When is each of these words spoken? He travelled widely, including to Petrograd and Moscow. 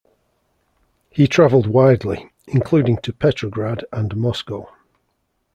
He 1.11 1.27
travelled 1.27 1.67
widely, 1.67 2.31
including 2.47 2.97
to 3.03 3.13
Petrograd 3.13 3.85
and 3.93 4.15
Moscow. 4.15 4.65